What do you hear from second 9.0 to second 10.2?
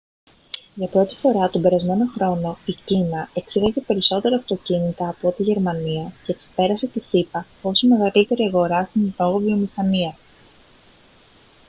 εν λόγω βιομηχανία